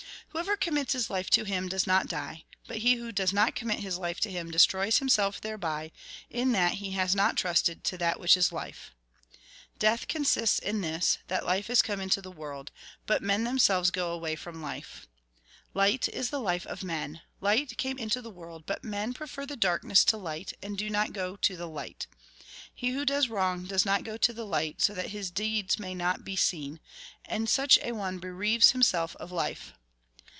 "Whoever 0.31 0.55
commits 0.55 0.93
his 0.93 1.09
life 1.09 1.29
to 1.31 1.43
him 1.43 1.67
does 1.67 1.85
not 1.85 2.07
die; 2.07 2.45
but 2.65 2.77
he 2.77 2.95
who 2.95 3.11
does 3.11 3.33
not 3.33 3.53
commit 3.53 3.79
his 3.81 3.97
life 3.97 4.17
to 4.21 4.31
him 4.31 4.49
destroys 4.49 4.99
himself 4.99 5.41
thereby, 5.41 5.91
in 6.29 6.53
that 6.53 6.75
he 6.75 6.91
has 6.91 7.13
not 7.13 7.35
trusted 7.35 7.83
to 7.83 7.97
that 7.97 8.15
wliich 8.17 8.37
is 8.37 8.53
life. 8.53 8.91
Death 9.77 10.07
consists 10.07 10.57
in 10.57 10.79
this, 10.79 11.17
that 11.27 11.45
life 11.45 11.69
is 11.69 11.81
come 11.81 11.99
into 11.99 12.21
the 12.21 12.31
world, 12.31 12.71
but 13.05 13.21
men 13.21 13.43
themselves 13.43 13.91
go 13.91 14.13
away 14.13 14.37
from 14.37 14.61
life." 14.61 15.05
Light 15.73 16.07
is 16.07 16.29
the 16.29 16.39
life 16.39 16.65
of 16.65 16.81
men; 16.81 17.19
light 17.41 17.77
came 17.77 17.97
into 17.97 18.21
the 18.21 18.31
world, 18.31 18.65
but 18.65 18.85
men 18.85 19.13
prefer 19.13 19.45
the 19.45 19.57
darkness 19.57 20.05
to 20.05 20.15
light, 20.15 20.53
and 20.63 20.77
do 20.77 20.89
not 20.89 21.11
go 21.11 21.35
to 21.35 21.57
the 21.57 21.67
light. 21.67 22.07
He 22.73 22.91
who 22.91 23.03
does 23.05 23.27
wrong 23.27 23.65
does 23.65 23.83
not 23.85 24.05
go 24.05 24.15
to 24.15 24.31
the 24.31 24.45
light, 24.45 24.81
so 24.81 24.93
that 24.93 25.09
his 25.09 25.29
deeds 25.29 25.77
may 25.77 25.93
not 25.93 26.23
be 26.23 26.37
seen, 26.37 26.79
and 27.25 27.49
such 27.49 27.77
a 27.83 27.91
one 27.91 28.17
bereaves 28.17 28.71
himself 28.71 29.17
of 29.17 29.33
life. 29.33 29.73